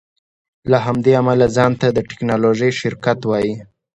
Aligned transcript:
له 0.71 0.77
همدې 0.85 1.11
امله 1.21 1.45
ځان 1.55 1.71
ته 1.81 1.87
د 1.91 1.97
ټیکنالوژۍ 2.09 2.71
شرکت 2.81 3.19
وایې 3.25 3.55